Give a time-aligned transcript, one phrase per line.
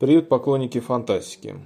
[0.00, 1.56] Привет, поклонники фантастики.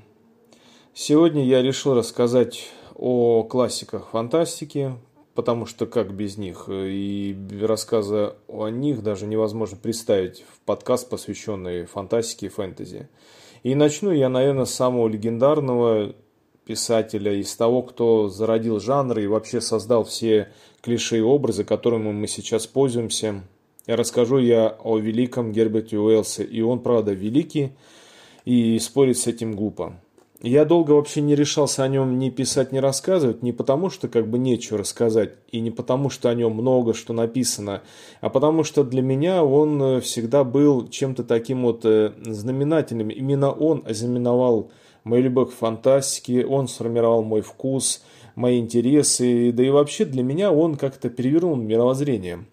[0.95, 4.95] Сегодня я решил рассказать о классиках фантастики,
[5.35, 11.85] потому что как без них, и рассказа о них даже невозможно представить в подкаст, посвященный
[11.85, 13.11] фантастике и фэнтези.
[13.65, 16.15] И начну я, наверное, с самого легендарного
[16.65, 22.27] писателя, из того, кто зародил жанр и вообще создал все клише и образы, которыми мы
[22.29, 23.43] сейчас пользуемся.
[23.87, 27.73] Я расскажу я о великом Герберте Уэллсе, и он, правда, великий,
[28.45, 29.95] и спорить с этим глупо.
[30.43, 34.29] Я долго вообще не решался о нем ни писать, ни рассказывать, не потому что как
[34.29, 37.83] бы нечего рассказать, и не потому что о нем много что написано,
[38.21, 43.11] а потому что для меня он э, всегда был чем-то таким вот э, знаменательным.
[43.11, 44.73] Именно он ознаменовал
[45.05, 48.03] мою любовь к фантастике, он сформировал мой вкус,
[48.35, 52.47] мои интересы, да и вообще для меня он как-то перевернул мировоззрение.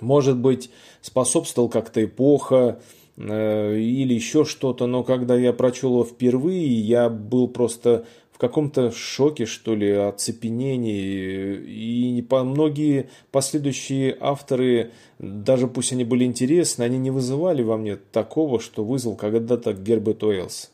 [0.00, 0.70] Может быть,
[1.02, 2.80] способствовал как-то эпоха,
[3.16, 8.04] или еще что-то, но когда я прочел его впервые, я был просто
[8.36, 11.56] в каком-то шоке, что ли, оцепенении.
[11.56, 18.60] И многие последующие авторы, даже пусть они были интересны, они не вызывали во мне такого,
[18.60, 20.70] что вызвал когда-то Герберт Уэллс.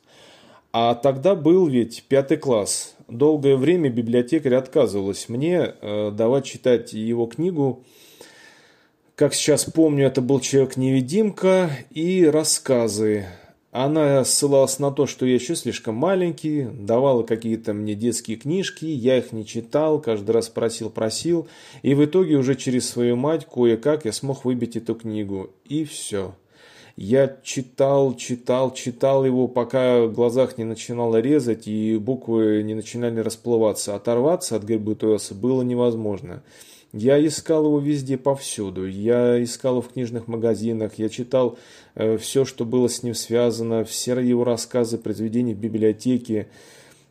[0.73, 2.97] А тогда был ведь пятый класс.
[3.07, 7.85] Долгое время библиотекарь отказывалась мне э, давать читать его книгу
[9.17, 13.27] как сейчас помню, это был «Человек-невидимка» и рассказы.
[13.71, 19.17] Она ссылалась на то, что я еще слишком маленький, давала какие-то мне детские книжки, я
[19.17, 21.49] их не читал, каждый раз просил-просил,
[21.81, 25.51] и в итоге уже через свою мать кое-как я смог выбить эту книгу.
[25.65, 26.35] И все.
[26.97, 33.21] Я читал, читал, читал его, пока в глазах не начинало резать и буквы не начинали
[33.21, 33.95] расплываться.
[33.95, 36.43] Оторваться от Гербертуэса было невозможно.
[36.93, 38.87] Я искал его везде, повсюду.
[38.87, 41.59] Я искал его в книжных магазинах, я читал
[41.95, 46.49] э, все, что было с ним связано, все его рассказы, произведения в библиотеке.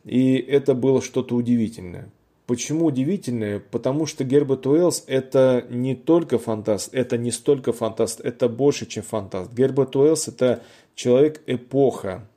[0.04, 2.08] И это было что-то удивительное.
[2.46, 3.60] Почему удивительное?
[3.60, 9.02] Потому что Герберт Уэллс это не только фантаст, это не столько фантаст, это больше, чем
[9.02, 9.52] фантаст.
[9.52, 10.62] Герберт Уэллс это
[10.94, 12.28] человек-эпоха.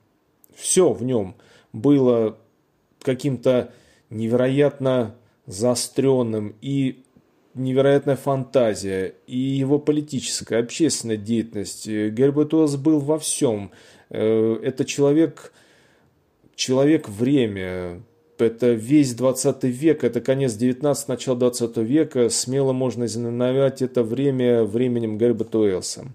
[0.56, 1.36] Все в нем
[1.74, 2.38] было
[3.02, 3.72] каким-то
[4.10, 5.16] невероятно
[5.48, 7.04] заостренным и
[7.56, 11.88] невероятная фантазия и его политическая, общественная деятельность.
[11.88, 13.72] Герберт Уэллс был во всем.
[14.10, 15.54] Э, это человек,
[16.56, 18.04] человек время,
[18.38, 22.30] это весь 20 век, это конец 19 начало 20 века.
[22.30, 26.06] Смело можно знаменовать это время временем Герберта Уэллса.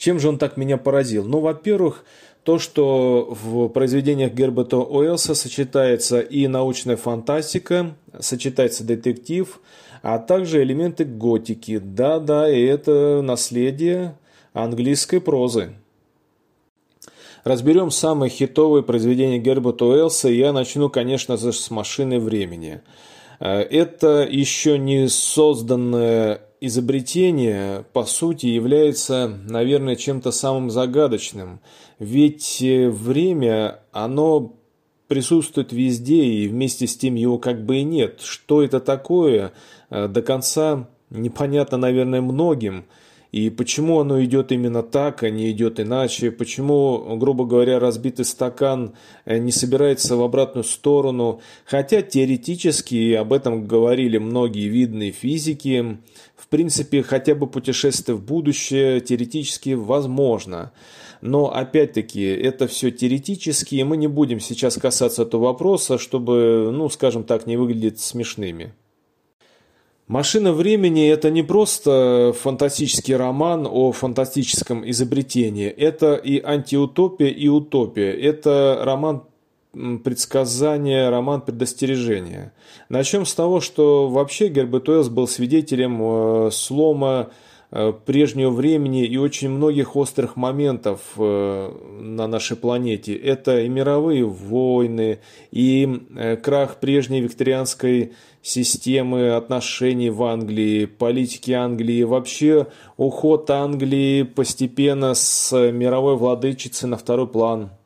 [0.00, 1.26] Чем же он так меня поразил?
[1.26, 2.06] Ну, во-первых,
[2.42, 9.60] то, что в произведениях Герберта Уэллса сочетается и научная фантастика, сочетается детектив,
[10.00, 11.78] а также элементы готики.
[11.78, 14.16] Да-да, и это наследие
[14.54, 15.74] английской прозы.
[17.44, 20.30] Разберем самые хитовые произведения Герберта Уэллса.
[20.30, 22.80] Я начну, конечно же, с «Машины времени».
[23.38, 31.60] Э, это еще не созданное изобретение, по сути, является, наверное, чем-то самым загадочным.
[31.98, 34.56] Ведь э, время, оно
[35.08, 38.20] присутствует везде, и вместе с тем его как бы и нет.
[38.20, 39.52] Что это такое,
[39.88, 42.84] э, до конца непонятно, наверное, многим.
[43.32, 46.32] И почему оно идет именно так, а не идет иначе?
[46.32, 51.40] Почему, грубо говоря, разбитый стакан э, не собирается в обратную сторону?
[51.64, 55.98] Хотя теоретически об этом говорили многие видные физики.
[56.36, 60.72] В принципе, хотя бы путешествие в будущее теоретически возможно.
[61.20, 66.88] Но опять-таки это все теоретически, и мы не будем сейчас касаться этого вопроса, чтобы, ну,
[66.88, 68.72] скажем так, не выглядеть смешными.
[70.10, 75.68] «Машина времени»– это не просто фантастический роман о фантастическом изобретении.
[75.68, 78.10] Это и антиутопия, и утопия.
[78.10, 79.22] Это роман
[80.02, 82.52] предсказания, роман предостережения.
[82.88, 87.30] Начнем с того, что вообще Герберт Уэллс был свидетелем э, слома
[87.70, 93.14] прежнего времени и очень многих острых моментов э, на нашей планете.
[93.14, 95.20] Это и мировые войны,
[95.52, 98.12] и э, крах прежней викторианской
[98.42, 107.28] системы отношений в Англии, политики Англии, вообще уход Англии постепенно с мировой владычицы на второй
[107.28, 107.70] план–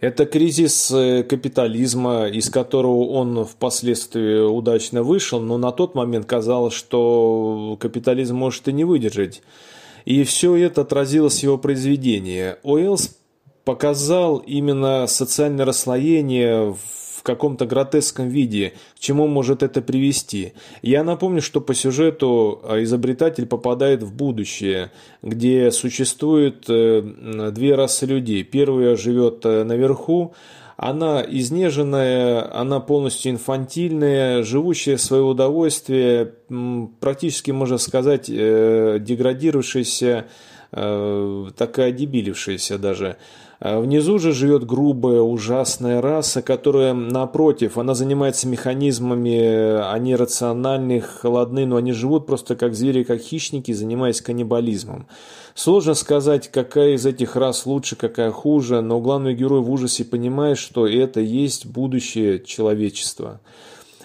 [0.00, 6.72] это кризис э, капитализма, из которого он впоследствии удачно вышел, но на тот момент казалось,
[6.72, 9.42] что капитализм может и не выдержать.
[10.06, 12.56] И все это отразилось в его произведении.
[12.62, 13.16] Уэллс
[13.64, 20.52] показал именно социальное расслоение, в каком-то гротеском виде, к чему может это привести.
[20.82, 24.90] Я напомню, что по сюжету э, изобретатель попадает в будущее,
[25.22, 28.42] где существует э, две расы людей.
[28.42, 30.34] Первая живет наверху,
[30.76, 36.32] она изнеженная, она полностью инфантильная, живущая в свое удовольствие,
[37.00, 40.26] практически, можно сказать, деградировавшаяся,
[40.70, 43.16] такая дебилившаяся даже.
[43.62, 51.66] А внизу же живет грубая, ужасная раса, которая, напротив, она занимается механизмами, они рациональны, холодны,
[51.66, 55.06] но они живут просто как звери, как хищники, занимаясь каннибализмом.
[55.54, 60.56] Сложно сказать, какая из этих рас лучше, какая хуже, но главный герой в ужасе понимает,
[60.56, 63.40] что это есть будущее человечества.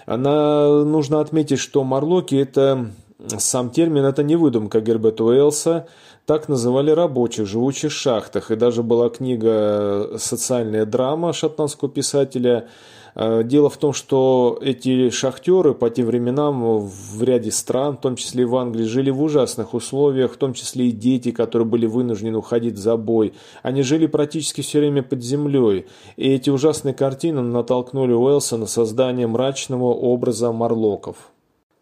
[0.04, 2.90] Она, нужно отметить, что Марлоки– это
[3.38, 5.88] сам термин– это не выдумка Герберта Уэллса,
[6.26, 8.50] так называли рабочих, живущих в шахтах.
[8.50, 12.68] И даже была книга «Социальная драма» шотландского писателя.
[13.14, 18.16] Э, дело в том, что эти шахтеры по тем временам в ряде стран, в том
[18.16, 21.86] числе и в Англии, жили в ужасных условиях, в том числе и дети, которые были
[21.86, 23.32] вынуждены уходить в забой.
[23.62, 25.86] Они жили практически все время под землей.
[26.16, 31.30] И эти ужасные картины натолкнули Уэлса на создание мрачного образа марлоков.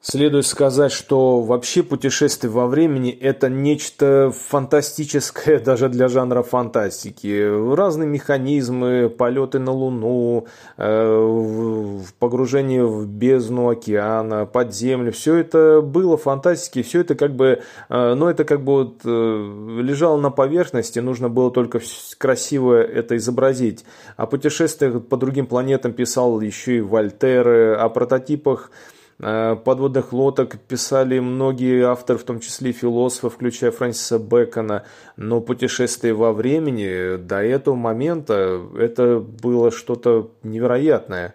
[0.07, 7.75] Следует сказать, что вообще путешествие во времени– это нечто фантастическое даже для жанра фантастики.
[7.75, 10.47] Разные механизмы, полеты на Луну,
[10.77, 17.63] э, погружение в бездну океана, под землю– все это было фантастики, все это как бы,
[17.89, 21.81] ну это как бы вот э, лежало на поверхности, нужно было только
[22.19, 23.87] красиво это изобразить.
[24.19, 28.71] О путешествиях по другим планетам писал еще и Вольтер, о прототипах
[29.19, 34.85] подводных лодок писали многие авторы, в том числе философы, включая Фрэнсиса Бэкона.
[35.17, 41.35] Но путешествие во времени до этого момента это было что-то невероятное.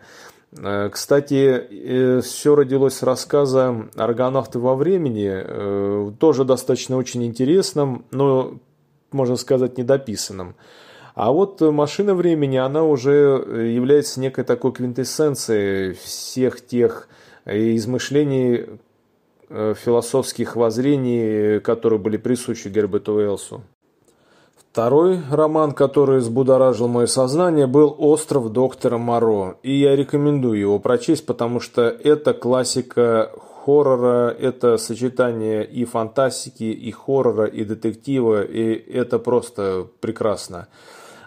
[0.57, 8.55] Э, кстати, э, все родилось с рассказа «Аргонавты во времени», тоже достаточно очень интересным, но,
[9.11, 10.55] можно сказать, недописанным.
[11.15, 13.43] А вот машина времени, она уже
[13.73, 17.09] является некой такой квинтэссенцией всех тех
[17.51, 18.67] измышлений
[19.49, 23.63] э, философских воззрений, которые были присущи Герберту Уэллсу.
[24.71, 29.57] Второй роман, который взбудоражил мое сознание, был «Остров доктора Моро».
[29.63, 33.31] И я рекомендую его прочесть, потому что это классика
[33.65, 40.67] хоррора, это сочетание и фантастики, и хоррора, и детектива, и это просто прекрасно.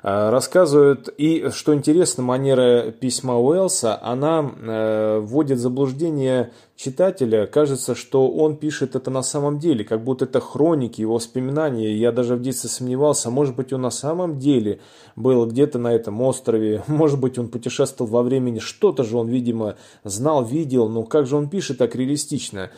[0.03, 6.53] Э, рассказывают, и что интересно, манера письма Уэллса, она э, вводит в заблуждение
[6.83, 7.47] читателя.
[7.47, 11.95] Кажется, что он пишет это на самом деле, как будто это хроники, его воспоминания.
[11.95, 14.81] Я даже в детстве сомневался, может быть, он на самом деле
[15.15, 19.77] был где-то на этом острове, может быть, он путешествовал во времени, что-то же он, видимо,
[20.05, 22.71] знал, видел, но как же он пишет так реалистично.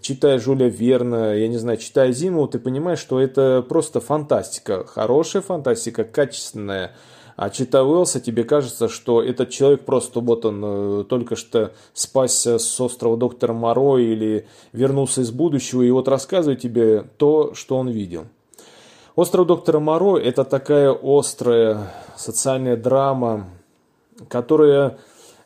[0.00, 5.42] Читая Жюля Верна, я не знаю, читая Зиму, ты понимаешь, что это просто фантастика, хорошая
[5.42, 6.92] фантастика, качественная,
[7.44, 12.60] а читая Уэллса, тебе кажется, что этот человек просто вот он э, только что спасся
[12.60, 17.88] с острова доктора Моро или вернулся из будущего, и вот рассказывает тебе то, что он
[17.88, 18.26] видел.
[19.16, 23.48] Остров доктора Моро– это такая острая социальная драма,
[24.28, 24.98] которая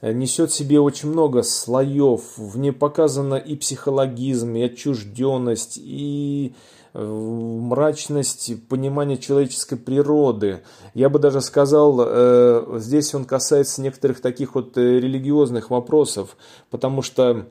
[0.02, 2.36] несет в себе очень много слоев.
[2.36, 6.52] В ней показано и психологизм, и отчужденность, и
[6.96, 10.62] мрачность понимания человеческой природы.
[10.94, 16.36] Я бы даже сказал, э, здесь он касается некоторых таких вот э, религиозных вопросов,
[16.70, 17.46] потому что,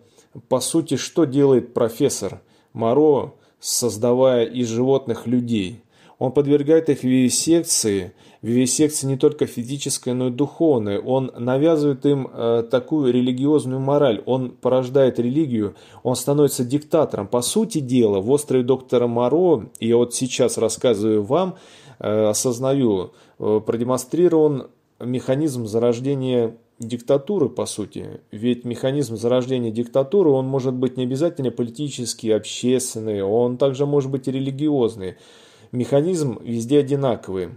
[0.49, 2.41] по сути, что делает профессор
[2.73, 5.84] Моро, создавая из животных людей?
[6.17, 10.99] Он подвергает их вивисекции, вивисекции не только физической, но и духовной.
[10.99, 17.27] Он навязывает им э, такую религиозную мораль, он порождает религию, он становится диктатором.
[17.27, 21.55] По сути дела, в «Острове доктора Моро», я вот сейчас рассказываю вам,
[21.99, 24.67] э, осознаю, э, продемонстрирован
[25.01, 28.21] механизм зарождения диктатуры, по сути.
[28.31, 34.27] Ведь механизм зарождения диктатуры, он может быть не обязательно политический, общественный, он также может быть
[34.27, 35.15] и религиозный
[35.71, 37.49] механизм везде одинаковый.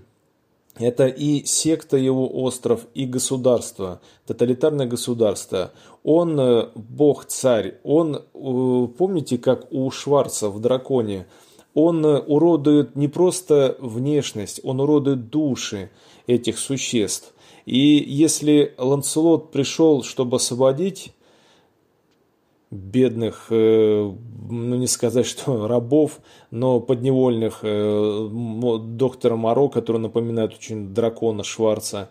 [0.78, 5.72] Это и секта его остров, и государство, тоталитарное государство.
[6.04, 11.26] Он э, бог-царь, он, э, помните, как у Шварца в «Драконе»,
[11.74, 15.90] он э, уродует не просто внешность, он уродует души
[16.28, 17.34] этих существ.
[17.66, 21.12] И если Ланселот пришел, чтобы освободить
[22.70, 23.50] бедных,
[24.50, 28.28] ну не сказать, что рабов, но подневольных э,
[28.80, 32.10] доктора Моро, который напоминает очень дракона Шварца,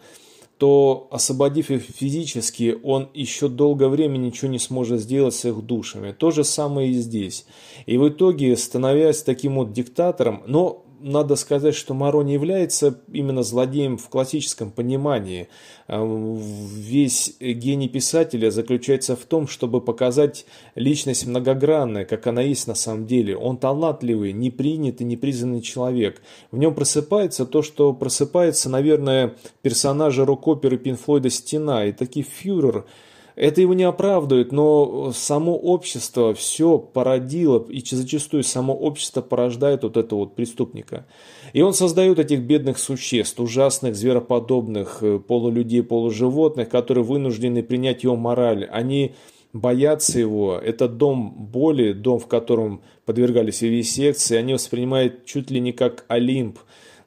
[0.57, 6.11] то, освободив их физически, он еще долгое время ничего не сможет сделать с их душами.
[6.11, 7.45] То же самое и здесь.
[7.85, 13.43] И в итоге, становясь таким вот диктатором, но надо сказать, что Моро не является именно
[13.43, 15.47] злодеем в классическом понимании.
[15.87, 22.75] А, весь гений писателя заключается в том, чтобы показать личность многогранная, как она есть на
[22.75, 23.37] самом деле.
[23.37, 26.21] Он талантливый, непринятый, непризнанный человек.
[26.51, 31.85] В нем просыпается то, что просыпается, наверное, персонажа рок-оперы Пинфлойда «Стена».
[31.85, 32.85] И таки фюрер–
[33.37, 39.95] это его не оправдывает, но само общество все породило, и зачастую само общество порождает вот
[39.95, 41.05] этого вот преступника.
[41.53, 48.15] И он создает этих бедных существ, ужасных, звероподобных, э, полулюдей, полуживотных, которые вынуждены принять его
[48.15, 48.65] мораль.
[48.65, 49.13] Они
[49.53, 50.57] боятся его.
[50.57, 54.35] Это дом боли, дом, в котором подвергались вивисекции.
[54.35, 56.57] Они воспринимают чуть ли не как Олимп.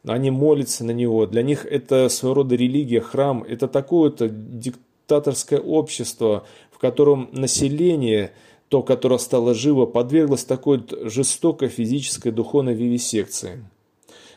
[0.06, 1.26] Они молятся на него.
[1.26, 3.42] Для них это своего рода религия, храм.
[3.42, 8.32] Это такое-то диктатура диктаторское общество, в котором население,
[8.68, 13.64] то, которое стало живо, подверглось такой жестокой физической духовной вивисекции.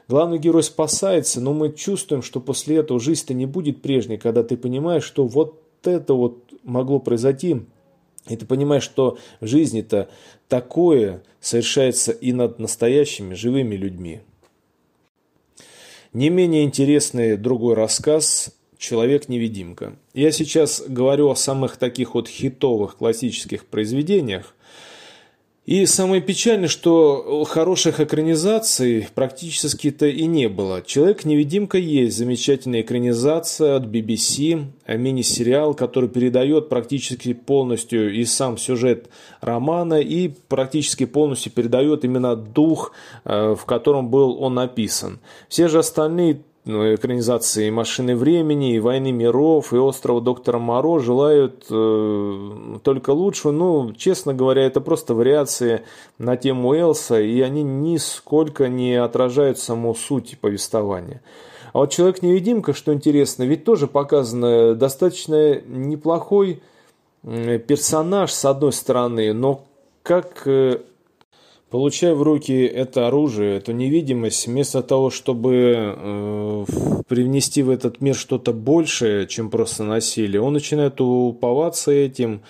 [0.07, 4.57] Главный герой спасается, но мы чувствуем, что после этого жизнь-то не будет прежней, когда ты
[4.57, 7.61] понимаешь, что вот это вот могло произойти,
[8.27, 10.09] и ты понимаешь, что в жизни-то
[10.47, 14.21] такое совершается и над настоящими живыми людьми.
[16.13, 18.51] Не менее интересный другой рассказ
[18.83, 19.93] «Человек-невидимка».
[20.13, 24.55] Я сейчас говорю о самых таких вот хитовых классических произведениях.
[25.65, 30.81] И самое печальное, что хороших экранизаций практически-то и не было.
[30.81, 39.07] «Человек-невидимка» есть замечательная экранизация от BBC, мини-сериал, который передает практически полностью и сам сюжет
[39.39, 42.91] романа, и практически полностью передает именно дух,
[43.23, 45.19] э, в котором был он написан.
[45.47, 52.77] Все же остальные экранизации «Машины времени», и «Войны миров», и «Острова доктора Моро» желают э,
[52.83, 53.51] только лучшего.
[53.51, 55.81] Ну, честно говоря, это просто вариации
[56.17, 61.21] на тему Элса, и они нисколько не отражают саму суть повествования.
[61.73, 66.61] А вот «Человек-невидимка», что интересно, ведь тоже показано достаточно неплохой
[67.23, 69.65] персонаж, с одной стороны, но
[70.01, 70.79] как э,
[71.73, 76.65] Получая в руки это оружие, эту невидимость, вместо того, чтобы э,
[77.07, 82.41] привнести в этот мир что-то большее, чем просто насилие, он начинает уповаться этим,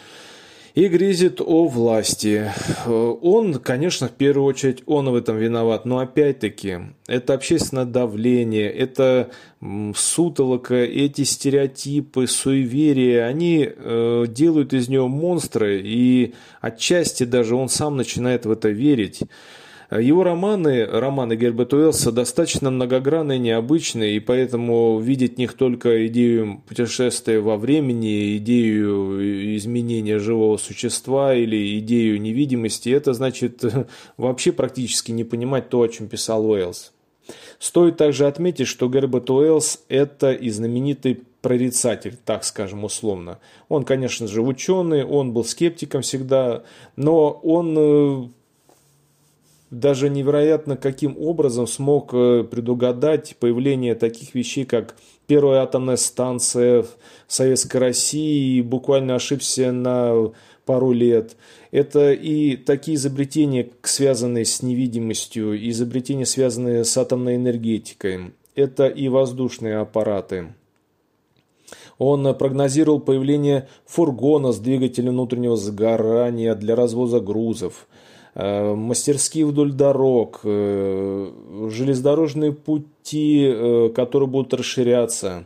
[0.75, 2.51] и грезит о власти.
[2.85, 9.29] Он, конечно, в первую очередь, он в этом виноват, но опять-таки, это общественное давление, это
[9.95, 17.95] сутолока, эти стереотипы, суеверия, они э, делают из него монстра, и отчасти даже он сам
[17.95, 19.21] начинает в это верить.
[19.99, 26.63] Его романы, романы Герберта Уэллса, достаточно многогранные, необычные, и поэтому видеть в них только идею
[26.67, 33.63] путешествия во времени, идею изменения живого существа или идею невидимости, это значит
[34.17, 36.91] вообще практически не понимать то, о чем писал Уэллс.
[37.59, 43.39] Стоит также отметить, что Герберт Уэллс– это и знаменитый прорицатель, так скажем условно.
[43.69, 46.63] Он, конечно же, ученый, он был скептиком всегда,
[46.95, 48.27] но он э,
[49.73, 56.89] даже невероятно каким образом смог э, предугадать появление таких вещей, как первая атомная станция в
[57.27, 60.31] Советской России, и буквально ошибся на
[60.65, 61.35] пару лет.
[61.71, 68.33] Это и такие изобретения, связанные с невидимостью, изобретения, связанные с атомной энергетикой.
[68.55, 70.53] Это и воздушные аппараты.
[71.97, 77.87] Он прогнозировал появление фургона с двигателем внутреннего сгорания для развоза грузов–
[78.35, 81.31] мастерские вдоль дорог, э,
[81.69, 85.45] железнодорожные пути, э, которые будут расширяться.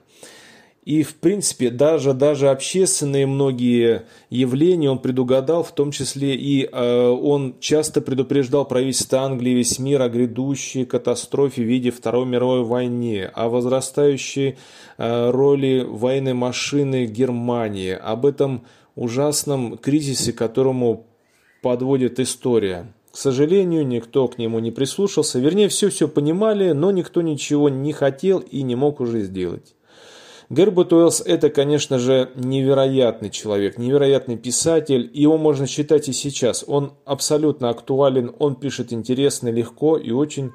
[0.88, 7.08] И, в принципе, даже, даже общественные многие явления он предугадал, в том числе и э,
[7.10, 13.30] он часто предупреждал правительство Англии весь мир о грядущей катастрофе в виде Второй мировой войны,
[13.34, 14.56] о возрастающей
[14.98, 18.64] э, роли военной машины Германии, об этом
[18.96, 21.07] ужасном кризисе, которому
[21.68, 22.94] подводит история.
[23.12, 25.38] К сожалению, никто к нему не прислушался.
[25.38, 29.76] Вернее, все-все понимали, но никто ничего не хотел и не мог уже сделать.
[30.50, 36.64] Герберт Уэллс– это, конечно же, невероятный человек, невероятный писатель, его можно считать и сейчас.
[36.66, 40.54] Он абсолютно актуален, он пишет интересно, легко и очень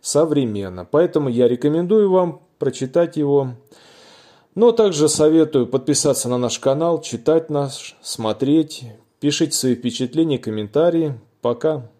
[0.00, 0.88] современно.
[0.90, 3.50] Поэтому я рекомендую вам прочитать его.
[4.54, 8.84] Но также советую подписаться на наш канал, читать нас, смотреть,
[9.24, 11.18] Пишите свои впечатления, комментарии.
[11.40, 11.90] Пока.